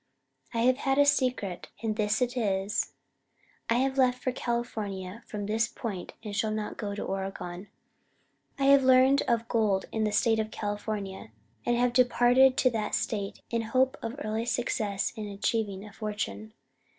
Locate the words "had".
0.77-0.97